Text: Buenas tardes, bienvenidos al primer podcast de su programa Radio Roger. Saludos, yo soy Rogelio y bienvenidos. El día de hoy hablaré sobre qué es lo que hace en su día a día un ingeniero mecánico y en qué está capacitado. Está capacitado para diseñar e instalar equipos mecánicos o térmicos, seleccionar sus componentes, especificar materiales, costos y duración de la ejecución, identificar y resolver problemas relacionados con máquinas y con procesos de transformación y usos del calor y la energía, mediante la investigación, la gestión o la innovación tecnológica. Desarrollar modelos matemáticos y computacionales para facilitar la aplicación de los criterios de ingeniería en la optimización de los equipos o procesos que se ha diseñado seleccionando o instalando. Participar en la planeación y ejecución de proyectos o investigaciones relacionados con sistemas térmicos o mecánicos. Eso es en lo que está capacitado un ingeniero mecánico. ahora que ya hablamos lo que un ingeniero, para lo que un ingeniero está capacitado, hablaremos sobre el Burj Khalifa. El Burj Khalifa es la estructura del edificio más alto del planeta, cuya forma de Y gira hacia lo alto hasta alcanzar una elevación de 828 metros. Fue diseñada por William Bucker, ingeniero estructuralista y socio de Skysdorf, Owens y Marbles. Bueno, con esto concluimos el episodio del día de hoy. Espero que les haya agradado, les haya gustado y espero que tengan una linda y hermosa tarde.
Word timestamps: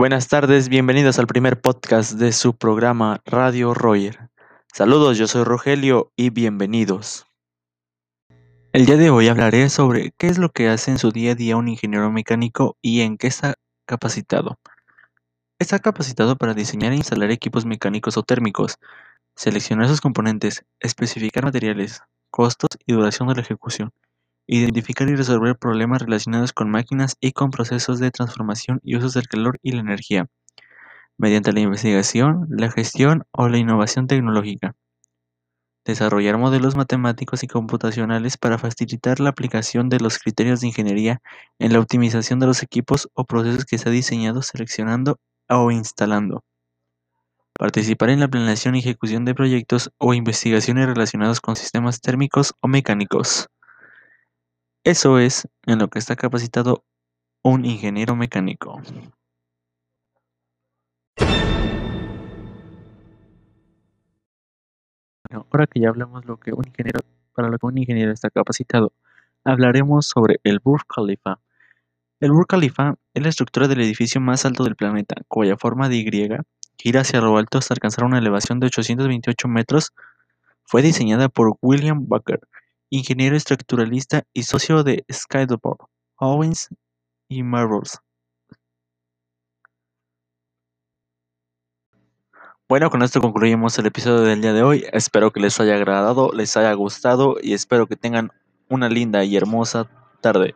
Buenas 0.00 0.28
tardes, 0.28 0.70
bienvenidos 0.70 1.18
al 1.18 1.26
primer 1.26 1.60
podcast 1.60 2.12
de 2.12 2.32
su 2.32 2.56
programa 2.56 3.20
Radio 3.26 3.74
Roger. 3.74 4.30
Saludos, 4.72 5.18
yo 5.18 5.26
soy 5.26 5.44
Rogelio 5.44 6.10
y 6.16 6.30
bienvenidos. 6.30 7.26
El 8.72 8.86
día 8.86 8.96
de 8.96 9.10
hoy 9.10 9.28
hablaré 9.28 9.68
sobre 9.68 10.12
qué 10.16 10.28
es 10.28 10.38
lo 10.38 10.48
que 10.48 10.70
hace 10.70 10.90
en 10.90 10.96
su 10.96 11.10
día 11.10 11.32
a 11.32 11.34
día 11.34 11.58
un 11.58 11.68
ingeniero 11.68 12.10
mecánico 12.10 12.78
y 12.80 13.02
en 13.02 13.18
qué 13.18 13.26
está 13.26 13.56
capacitado. 13.86 14.58
Está 15.58 15.80
capacitado 15.80 16.34
para 16.36 16.54
diseñar 16.54 16.92
e 16.92 16.96
instalar 16.96 17.30
equipos 17.30 17.66
mecánicos 17.66 18.16
o 18.16 18.22
térmicos, 18.22 18.78
seleccionar 19.36 19.86
sus 19.86 20.00
componentes, 20.00 20.64
especificar 20.80 21.44
materiales, 21.44 22.02
costos 22.30 22.70
y 22.86 22.94
duración 22.94 23.28
de 23.28 23.34
la 23.34 23.42
ejecución, 23.42 23.92
identificar 24.58 25.08
y 25.08 25.16
resolver 25.16 25.56
problemas 25.56 26.02
relacionados 26.02 26.52
con 26.52 26.70
máquinas 26.70 27.16
y 27.20 27.32
con 27.32 27.50
procesos 27.50 28.00
de 28.00 28.10
transformación 28.10 28.80
y 28.82 28.96
usos 28.96 29.14
del 29.14 29.28
calor 29.28 29.58
y 29.62 29.72
la 29.72 29.80
energía, 29.80 30.26
mediante 31.18 31.52
la 31.52 31.60
investigación, 31.60 32.46
la 32.50 32.70
gestión 32.70 33.24
o 33.32 33.48
la 33.48 33.58
innovación 33.58 34.06
tecnológica. 34.06 34.74
Desarrollar 35.84 36.38
modelos 36.38 36.76
matemáticos 36.76 37.42
y 37.42 37.46
computacionales 37.46 38.36
para 38.36 38.58
facilitar 38.58 39.20
la 39.20 39.30
aplicación 39.30 39.88
de 39.88 40.00
los 40.00 40.18
criterios 40.18 40.60
de 40.60 40.68
ingeniería 40.68 41.20
en 41.58 41.72
la 41.72 41.78
optimización 41.78 42.38
de 42.40 42.46
los 42.46 42.62
equipos 42.62 43.08
o 43.14 43.24
procesos 43.24 43.64
que 43.64 43.78
se 43.78 43.88
ha 43.88 43.92
diseñado 43.92 44.42
seleccionando 44.42 45.18
o 45.48 45.70
instalando. 45.70 46.44
Participar 47.58 48.10
en 48.10 48.20
la 48.20 48.28
planeación 48.28 48.74
y 48.74 48.80
ejecución 48.80 49.24
de 49.24 49.34
proyectos 49.34 49.92
o 49.98 50.14
investigaciones 50.14 50.86
relacionados 50.86 51.40
con 51.40 51.56
sistemas 51.56 52.00
térmicos 52.00 52.54
o 52.60 52.68
mecánicos. 52.68 53.48
Eso 54.84 55.18
es 55.18 55.46
en 55.66 55.78
lo 55.78 55.88
que 55.88 55.98
está 55.98 56.16
capacitado 56.16 56.84
un 57.42 57.64
ingeniero 57.64 58.16
mecánico. 58.16 58.80
ahora 65.30 65.66
que 65.66 65.80
ya 65.80 65.88
hablamos 65.88 66.24
lo 66.24 66.38
que 66.38 66.52
un 66.52 66.66
ingeniero, 66.66 67.00
para 67.34 67.48
lo 67.48 67.58
que 67.58 67.66
un 67.66 67.78
ingeniero 67.78 68.12
está 68.12 68.30
capacitado, 68.30 68.92
hablaremos 69.44 70.06
sobre 70.06 70.40
el 70.44 70.60
Burj 70.60 70.84
Khalifa. 70.86 71.40
El 72.20 72.32
Burj 72.32 72.46
Khalifa 72.46 72.94
es 73.14 73.22
la 73.22 73.28
estructura 73.28 73.68
del 73.68 73.80
edificio 73.80 74.20
más 74.20 74.44
alto 74.44 74.64
del 74.64 74.76
planeta, 74.76 75.16
cuya 75.28 75.56
forma 75.56 75.88
de 75.88 75.96
Y 75.96 76.38
gira 76.78 77.02
hacia 77.02 77.20
lo 77.20 77.36
alto 77.36 77.58
hasta 77.58 77.74
alcanzar 77.74 78.04
una 78.04 78.18
elevación 78.18 78.60
de 78.60 78.66
828 78.66 79.48
metros. 79.48 79.92
Fue 80.64 80.82
diseñada 80.82 81.28
por 81.28 81.56
William 81.60 82.06
Bucker, 82.06 82.40
ingeniero 82.90 83.36
estructuralista 83.36 84.24
y 84.34 84.42
socio 84.42 84.82
de 84.82 85.04
Skysdorf, 85.10 85.80
Owens 86.16 86.68
y 87.28 87.42
Marbles. 87.42 87.98
Bueno, 92.68 92.88
con 92.90 93.02
esto 93.02 93.20
concluimos 93.20 93.76
el 93.78 93.86
episodio 93.86 94.20
del 94.20 94.42
día 94.42 94.52
de 94.52 94.62
hoy. 94.62 94.84
Espero 94.92 95.32
que 95.32 95.40
les 95.40 95.58
haya 95.58 95.74
agradado, 95.74 96.30
les 96.32 96.56
haya 96.56 96.72
gustado 96.74 97.36
y 97.42 97.54
espero 97.54 97.88
que 97.88 97.96
tengan 97.96 98.30
una 98.68 98.88
linda 98.88 99.24
y 99.24 99.36
hermosa 99.36 99.88
tarde. 100.20 100.54